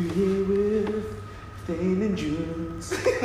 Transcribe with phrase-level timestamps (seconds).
[0.00, 1.20] You here with
[1.66, 2.92] Dane and Jules.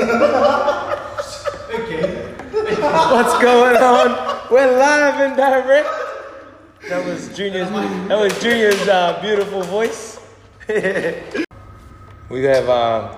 [3.15, 4.09] What's going on?
[4.51, 5.87] We're live and direct.
[6.89, 7.69] That was Junior's.
[8.09, 10.19] That was Junior's uh, beautiful voice.
[10.67, 13.15] we have uh,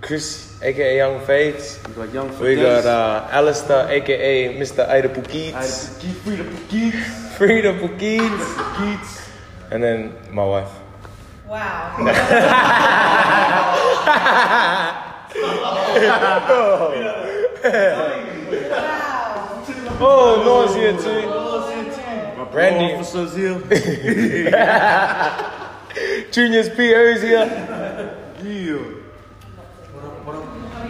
[0.00, 1.78] Chris, aka Young Fades.
[1.86, 4.88] We got young We got uh, Alistair, aka Mr.
[4.88, 6.00] Ida I Pukits.
[6.00, 7.36] keep free to Geeks.
[7.36, 8.46] Frida Pukits.
[8.78, 9.30] Geeks.
[9.70, 10.83] And then my wife.
[11.54, 11.94] Wow.
[20.00, 21.28] Oh, here too.
[22.38, 22.94] My Randy.
[22.94, 23.60] officers here.
[26.32, 27.46] Junior's PO's here.
[28.42, 28.80] Yeah.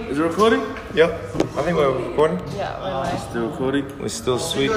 [0.08, 0.62] Is it recording?
[0.94, 1.10] Yep.
[1.12, 1.16] I
[1.62, 2.38] think we're recording.
[2.56, 2.80] Yeah,
[3.12, 3.98] we're Still recording.
[3.98, 4.70] We're still sweet.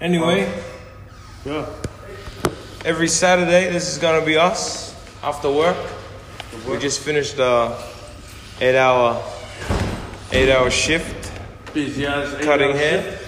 [0.00, 0.52] Anyway,
[1.46, 1.64] Yeah.
[2.86, 5.76] Every Saturday, this is gonna be us after work.
[6.68, 7.76] We just finished a
[8.60, 9.20] eight-hour,
[10.30, 11.32] eight-hour shift,
[11.74, 13.24] Busy as cutting hours hair, shift.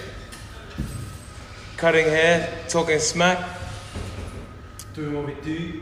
[1.75, 3.37] cutting hair, talking smack.
[4.93, 5.81] Doing what we do.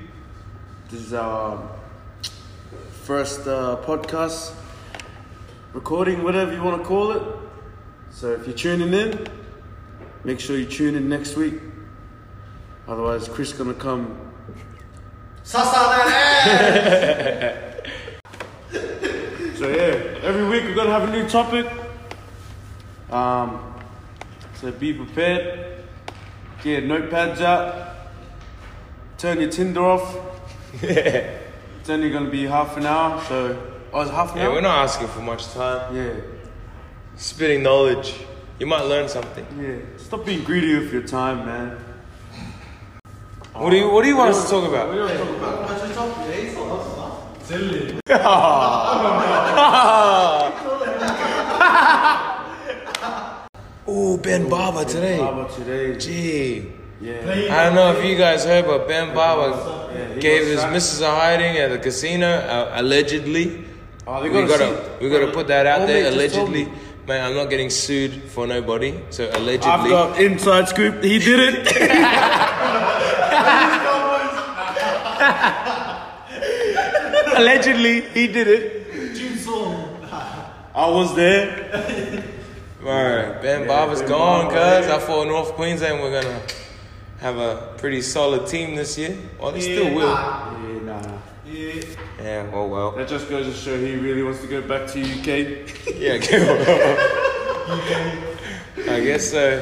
[0.90, 1.70] This is our
[3.04, 4.54] first uh, podcast
[5.74, 7.22] recording, whatever you want to call it.
[8.10, 9.28] So if you're tuning in,
[10.24, 11.62] make sure you tune in next week.
[12.88, 14.18] Otherwise, Chris gonna come.
[15.44, 15.60] so
[19.70, 21.66] yeah, every week we're gonna have a new topic.
[23.10, 23.74] Um,
[24.56, 25.84] so be prepared.
[26.64, 27.96] Get your notepads out.
[29.18, 30.18] Turn your Tinder off.
[30.82, 31.38] Yeah.
[31.80, 33.58] It's only gonna be half an hour, so
[33.94, 34.54] oh, it's half an Yeah, hour.
[34.56, 35.96] we're not asking for much time.
[35.96, 36.16] Yeah,
[37.16, 38.14] Spitting knowledge.
[38.60, 39.46] You might learn something.
[39.58, 39.78] yeah.
[39.96, 41.78] Stop being greedy with your time, man.
[43.60, 44.88] What do you What do you want us to talk about?
[53.90, 55.18] Oh, Ben Barba today.
[55.18, 55.98] How about today?
[55.98, 56.72] Gee.
[57.00, 57.48] Yeah.
[57.52, 60.74] I don't know if you guys heard, but Ben Barba Yeah, gave his sacked.
[60.74, 63.66] missus a hiding at the casino, uh, allegedly.
[64.06, 66.68] Oh, We got gotta, we gotta put that out Old there, mate allegedly.
[67.08, 69.72] Man, I'm not getting sued for nobody, so allegedly.
[69.72, 71.02] I've got inside scoop.
[71.04, 71.68] He did it.
[77.38, 78.84] allegedly, he did it.
[80.76, 82.24] I was there.
[82.84, 84.92] Alright, Ben Yeah, Barba's Ben gone, Barba, cuz.
[84.92, 86.42] I thought North Queensland we're gonna
[87.20, 89.18] have a pretty solid team this year.
[89.40, 90.08] Well, they still will.
[90.08, 91.18] Yeah, nah.
[91.46, 91.82] Yeah,
[92.22, 92.92] Yeah, well, well.
[92.92, 95.66] That just goes to show he really wants to go back to UK.
[95.98, 96.38] Yeah, go.
[98.94, 99.60] I guess so.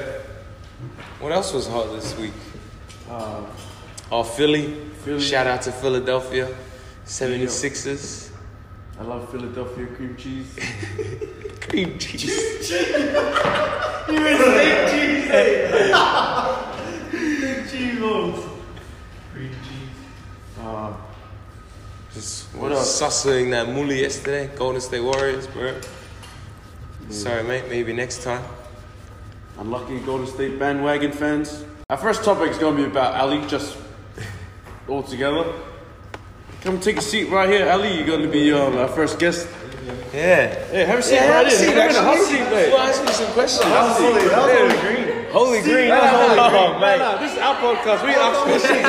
[1.19, 2.33] What else was hot this week?
[3.09, 3.45] Uh,
[4.11, 4.73] Oh, Philly.
[5.03, 5.19] Philly.
[5.21, 6.47] Shout out to Philadelphia.
[7.05, 8.31] 76ers.
[8.99, 10.55] I love Philadelphia cream cheese.
[11.61, 12.23] Cream cheese.
[12.67, 12.89] Cheese.
[12.89, 15.25] you were saying cheese.
[15.31, 15.91] Hey.
[17.69, 18.45] cheese rolls.
[19.33, 20.61] Cream cheese.
[20.61, 20.93] Uh,
[22.13, 24.49] Just What was sussing that moolie yesterday.
[24.55, 25.73] Golden State Warriors, bro.
[27.09, 27.63] Sorry, mate.
[27.69, 28.43] Maybe next time.
[29.57, 31.65] unlucky Golden State bandwagon fans.
[31.89, 33.75] Our first topic is going to be about Ali, just
[34.87, 35.53] all together.
[36.61, 37.95] Come take a seat right here, Ali.
[37.97, 39.47] You're going to be um, our first guest.
[40.13, 40.53] Yeah.
[40.69, 41.91] Hey, have a seat Yeah, right have a seat, a
[42.25, 42.69] seat, mate.
[42.71, 43.65] Well, ask me some questions.
[43.65, 45.07] Holy, holy green.
[45.31, 45.89] Holy green.
[45.89, 48.03] No, no, Oh, no, no, no, this is our podcast.
[48.05, 48.71] We ask questions.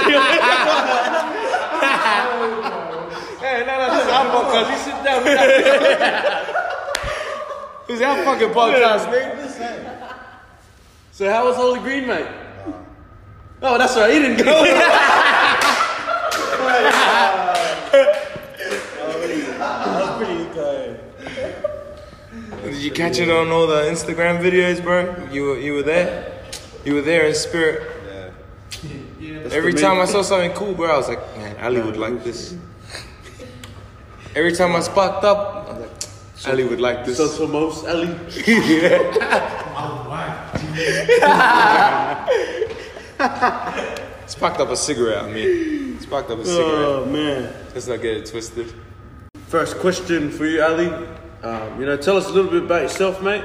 [3.41, 4.67] hey, no, no, this is our podcast.
[4.71, 5.21] You sit down.
[7.87, 10.15] This is our fucking podcast, nigga.
[11.13, 12.27] So how was Holy Green, mate?
[13.63, 14.13] Oh, that's right.
[14.13, 14.45] He didn't go.
[22.64, 25.15] Did you catch it on all the Instagram videos, bro?
[25.32, 26.32] You were you were there.
[26.84, 27.82] You were there in spirit.
[29.20, 29.38] Yeah.
[29.50, 32.54] Every time I saw something cool, bro, I was like, man, Ali would like this.
[34.34, 37.16] Every time I sparked up, I was like, Ali would like this.
[37.16, 38.15] So for most, Ali.
[38.36, 38.98] Yeah.
[44.27, 45.85] Sparked up a cigarette, I mean.
[46.01, 46.69] Sparked up a cigarette.
[46.69, 47.53] Oh man.
[47.75, 48.72] Let's not get it twisted.
[49.48, 50.89] First question for you, Ali.
[51.43, 53.45] Um, you know, tell us a little bit about yourself, mate.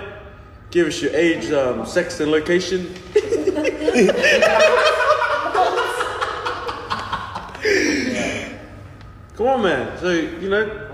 [0.71, 2.93] Give us your age, um, sex, and location.
[9.35, 9.97] Come on, man.
[9.99, 10.87] So you know,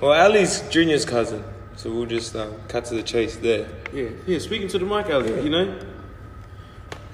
[0.00, 1.42] Well, Ali's Junior's cousin,
[1.76, 3.66] so we'll just um, cut to the chase there.
[3.92, 4.38] yeah, yeah.
[4.38, 5.42] Speaking to the mic, Ali.
[5.42, 5.78] You know,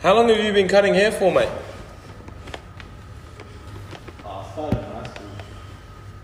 [0.03, 1.49] How long have you been cutting hair for, mate?
[4.25, 4.87] Uh, started in high school.
[4.89, 6.24] Last year I asked if,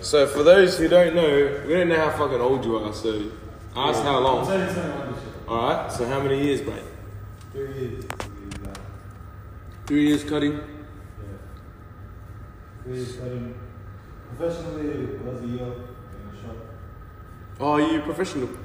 [0.00, 2.92] So for those who don't know, we don't know how fucking old you are.
[2.94, 3.30] So
[3.76, 4.46] ask how long.
[4.46, 5.32] turning 21 this year.
[5.48, 5.92] All right.
[5.92, 6.82] So how many years, mate?
[7.52, 8.04] Three years.
[8.04, 8.78] exact.
[8.78, 8.80] Uh,
[9.86, 10.52] three years cutting.
[10.52, 10.60] Yeah.
[12.84, 13.54] Three years studying.
[14.36, 15.72] Professionally, it was a year in
[16.32, 16.56] a shop.
[17.60, 18.48] Oh, are you professional?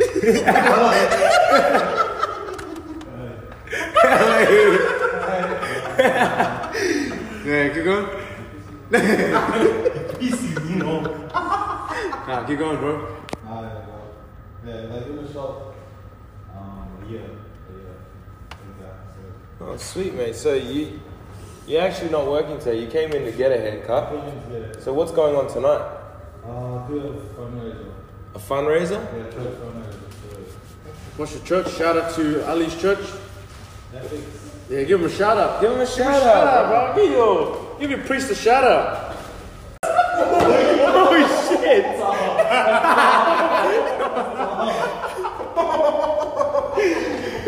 [7.46, 8.19] yeah, keep going.
[10.20, 11.00] Easy, you know.
[11.32, 13.16] Nah, keep going, bro.
[13.46, 14.06] Ah, yeah, well,
[14.66, 15.74] yeah, like in the shop,
[16.56, 17.94] um, a year, a year,
[19.60, 20.34] Oh, sweet, mate.
[20.34, 21.00] So you
[21.66, 22.80] you're actually not working today.
[22.82, 24.08] You came in to get a haircut.
[24.08, 25.86] three years later, So what's going on tonight?
[26.44, 27.92] uh, do a fundraiser.
[28.34, 29.00] A fundraiser?
[29.16, 29.98] Yeah, church fundraiser.
[31.16, 31.72] What's your church?
[31.76, 32.98] Shout out to Ali's church.
[33.94, 34.22] Netflix.
[34.68, 35.60] Yeah, give him a shout out.
[35.60, 36.64] Give him a shout Shout out.
[36.74, 37.04] out, bro.
[37.04, 37.12] Give
[37.80, 39.16] your, give your priest a shout out.
[39.84, 41.84] oh shit!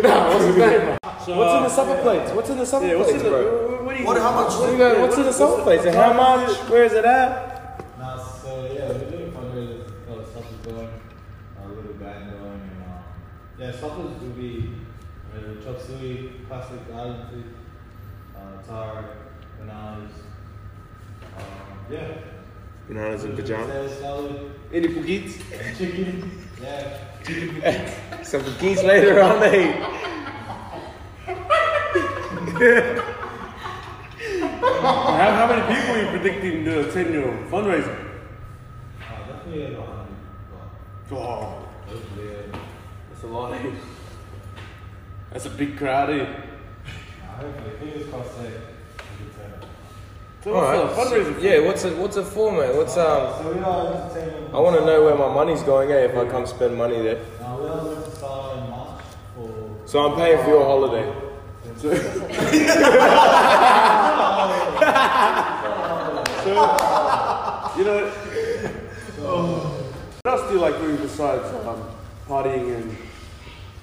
[0.03, 0.99] nah, what's his name?
[1.25, 2.33] So, What's in the supper plates?
[2.33, 3.31] What's in the supper Yeah, what's in plates, the?
[3.31, 3.85] bro?
[3.85, 4.07] What, do you?
[4.07, 4.53] What, how much?
[4.59, 4.99] What do you got?
[5.01, 5.85] What's in the supper plates?
[5.85, 6.57] And how much?
[6.69, 7.81] Where is it at?
[7.99, 9.87] Nah, so yeah, we're doing fundraisers.
[10.09, 10.89] Got a suppers going,
[11.63, 13.05] a little band going, and um,
[13.59, 14.71] yeah, suppers will be
[15.35, 17.55] uh, chop suey, classic island food,
[18.37, 19.05] uh, tar,
[19.67, 20.13] bananas.
[21.37, 21.43] Um,
[21.91, 22.09] yeah.
[22.89, 23.67] Bananas and pajamas.
[23.67, 25.39] Potato salad, Any pugits?
[25.79, 26.39] chicken.
[26.61, 27.63] Yeah, chicken.
[28.25, 29.77] Some cookies later on, mate.
[34.83, 37.97] How, how many people are you predicting to attend your fundraiser?
[39.01, 40.07] Uh, definitely about 100.
[41.09, 42.29] But Oh, hopefully,
[43.11, 43.53] that's a lot.
[43.55, 43.71] eh?
[45.33, 46.11] That's a big crowd.
[46.11, 46.23] Eh?
[46.23, 46.27] Uh,
[47.37, 48.49] hopefully, fingers crossed, hey.
[48.49, 48.72] a
[49.23, 49.65] good turnout.
[50.45, 51.23] So All what's right.
[51.23, 51.35] fundraiser?
[51.35, 51.41] for?
[51.41, 51.59] Yeah.
[51.67, 51.97] What's it?
[51.99, 52.75] What's it for, mate?
[52.75, 53.43] What's um?
[53.43, 54.55] So we are entertaining.
[54.55, 55.91] I want to know where my money's going.
[55.93, 56.05] Eh?
[56.07, 57.19] If I come spend money there.
[57.41, 59.03] Uh, we are going to start in March
[59.35, 59.49] for.
[59.87, 61.13] So I'm paying for your holiday.
[66.43, 66.53] so,
[67.79, 68.11] You know,
[70.23, 71.89] what else do you like doing besides um,
[72.29, 72.97] partying and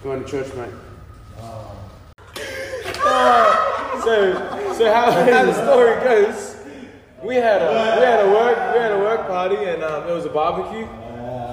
[0.04, 0.74] going to church, mate?
[4.00, 6.56] So, so how, how the story goes?
[7.22, 7.68] We had a
[8.00, 10.88] we had a work we had a work party and um, it was a barbecue.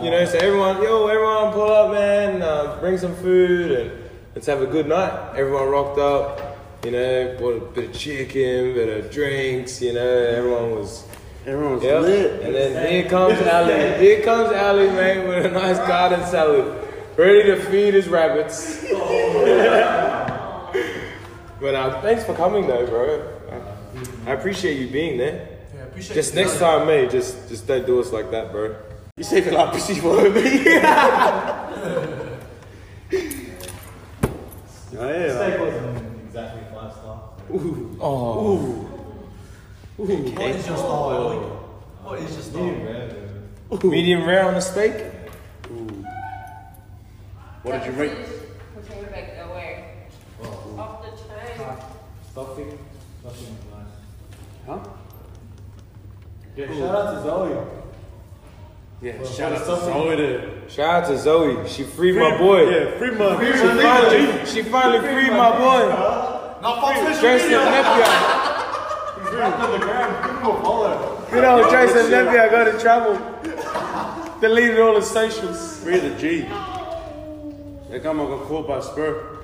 [0.04, 2.40] You know, so everyone, yo, everyone pull up, man.
[2.42, 3.90] Uh, bring some food and
[4.34, 5.12] let's have a good night.
[5.36, 6.56] Everyone rocked up.
[6.84, 9.82] You know, bought a bit of chicken, bit of drinks.
[9.82, 11.04] You know, everyone was
[11.46, 12.02] Everyone's Yep.
[12.02, 12.42] lit.
[12.42, 13.98] And then here comes Ali.
[13.98, 16.76] Here comes Ali, man, with a nice garden salad,
[17.16, 18.84] ready to feed his rabbits.
[21.60, 23.32] but uh, thanks for coming, though, bro.
[24.26, 25.48] I, I appreciate you being there.
[25.74, 26.40] Yeah, appreciate Just you.
[26.42, 28.76] next time, mate, just just don't do us like that, bro.
[29.16, 30.76] You saved a lot of pussy for me.
[34.98, 35.28] Oh, yeah.
[35.36, 37.30] Steak wasn't exactly five star.
[38.00, 38.56] Oh,
[39.98, 41.36] What is your style, Ellie?
[42.02, 42.62] What is your style?
[42.62, 43.08] Medium rare,
[43.70, 43.88] though.
[43.90, 45.04] medium rare on the steak.
[47.62, 48.16] What did you rate?
[48.74, 49.68] Potato bag away.
[49.84, 49.95] Off the
[50.42, 51.66] chain.
[52.30, 52.78] Stuffing.
[53.20, 54.66] Stuffing was nice.
[54.66, 54.78] Huh?
[56.56, 57.66] Yeah, shout out to Zoe.
[59.02, 60.42] Yeah, Well, shout out to something- Zoe there.
[60.68, 61.68] Shout out to Zoe.
[61.68, 62.68] She freed my boy.
[62.70, 63.44] Yeah, free my.
[63.44, 65.88] She finally, she finally freed my boy.
[66.62, 67.60] Now, fuck social Jason media.
[67.60, 68.06] Nepia.
[69.18, 70.22] He's on the gram.
[70.22, 71.26] Give him a follow.
[71.32, 74.40] You know, Jason and Nepia got in trouble.
[74.40, 75.78] Deleted all his socials.
[75.80, 76.40] Free the G.
[77.90, 79.35] That guy got caught by Spur.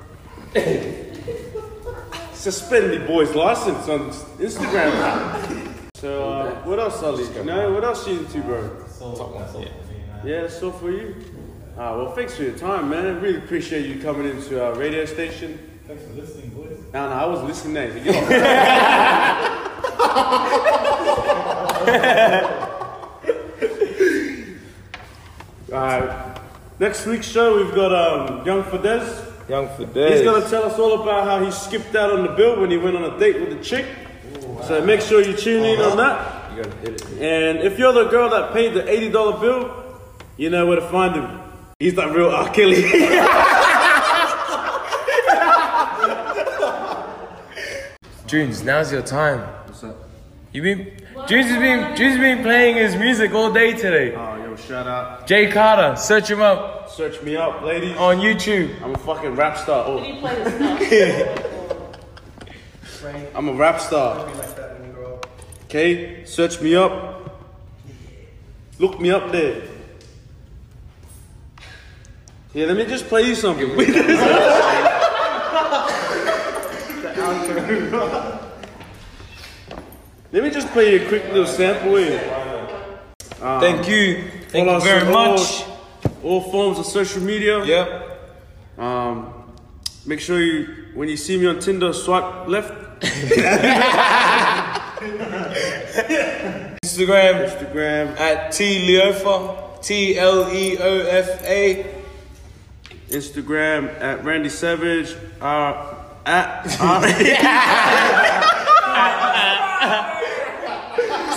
[2.34, 5.82] Suspend the boy's license on Instagram.
[5.94, 7.24] So, uh, what else, Ali?
[7.34, 8.84] You know, what else you into, bro?
[8.88, 10.26] So, that's all for me, man.
[10.26, 11.14] Yeah, that's all for you.
[11.78, 13.06] Ah, well, thanks for your time, man.
[13.06, 15.58] I really appreciate you coming into our radio station.
[15.86, 16.76] Thanks for listening, boys.
[16.92, 17.74] No, no, I was listening.
[17.74, 17.98] There.
[18.04, 18.28] Get off.
[25.72, 26.38] Alright.
[26.78, 29.31] Next week's show, we've got um, Young Fades.
[29.48, 29.94] Young Fades.
[29.94, 32.76] He's gonna tell us all about how he skipped out on the bill when he
[32.78, 33.86] went on a date with a chick.
[34.66, 36.50] So make sure you tune in on that.
[36.56, 37.06] You gotta hit it.
[37.20, 39.84] And if you're the girl that paid the eighty dollar bill,
[40.36, 41.40] you know where to find him.
[41.78, 42.48] He's that real R.
[42.50, 42.82] Kelly.
[48.26, 49.40] Junes, now's your time.
[49.66, 49.96] What's up?
[50.52, 50.92] You been
[51.26, 54.12] Junes has been Junes has been playing his music all day today.
[54.12, 54.31] yo,
[54.66, 55.26] shout out.
[55.26, 57.96] Jay Carter, search him up Search me up, ladies.
[57.96, 58.80] on YouTube.
[58.82, 59.84] I'm a fucking rap star.
[59.86, 60.50] Oh, Can you play the
[62.84, 63.14] stuff?
[63.34, 64.26] I'm a rap star.
[64.26, 65.26] Be like that when you grow up.
[65.64, 67.46] Okay, search me up.
[68.78, 69.62] look me up there.
[72.52, 73.74] Yeah, let me just play you something.
[80.32, 82.20] let me just play you a quick little sample here.
[83.40, 84.30] Um, Thank you.
[84.52, 85.64] Thank follow you very on all- much.
[86.22, 87.64] All forms of social media.
[87.64, 88.78] Yep.
[88.78, 89.32] Um,
[90.06, 92.72] make sure you, when you see me on Tinder, swipe left.
[96.82, 99.82] Instagram Instagram, at T Leofa.
[99.82, 101.94] T L E O F A.
[103.08, 105.16] Instagram at Randy Savage.
[105.40, 105.94] Uh,
[106.24, 107.02] at R-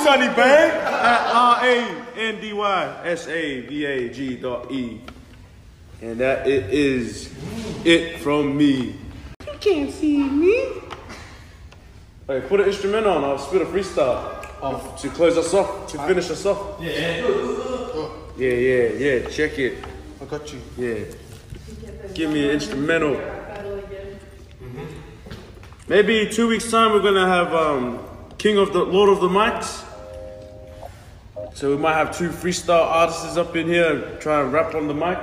[0.06, 0.70] Sunny Bang.
[0.70, 5.02] at R A N D Y S A V A G dot E.
[6.00, 7.34] And that it is
[7.84, 9.00] it from me.
[9.48, 10.64] You can't see me.
[12.28, 13.24] Hey, put an instrument on.
[13.24, 14.48] I'll spit a freestyle.
[14.62, 14.96] Oh.
[15.02, 16.80] To close us off, to finish us off.
[16.80, 17.26] Yeah,
[18.38, 19.28] yeah, yeah, yeah.
[19.30, 19.84] Check it.
[20.22, 20.62] I got you.
[20.78, 21.06] Yeah.
[22.14, 23.20] Give me an instrumental.
[25.88, 28.06] Maybe two weeks time we're gonna have um,
[28.38, 29.84] King of the Lord of the Mics.
[31.56, 34.88] So we might have two freestyle artists up in here and try and rap on
[34.88, 35.18] the mic.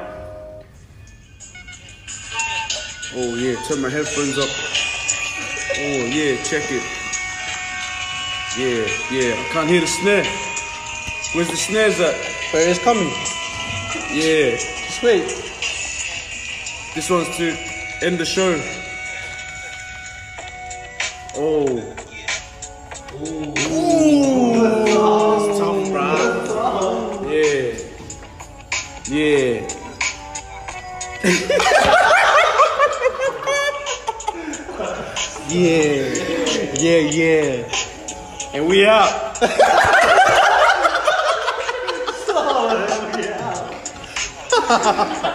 [3.14, 4.48] Oh yeah, turn my headphones up.
[5.76, 6.82] Oh yeah, check it.
[8.56, 10.24] Yeah, yeah, I can't hear the snare.
[11.34, 12.14] Where's the snares at?
[12.50, 13.08] But it's coming.
[14.10, 14.56] Yeah.
[14.56, 15.24] Just wait.
[16.94, 17.56] This one's to
[18.02, 18.58] end the show.
[21.36, 22.01] Oh.
[39.42, 39.82] 哈哈哈！
[44.52, 44.78] 哈哈哈！
[44.78, 45.04] 哈哈哈！
[45.04, 45.31] 哈哈哈！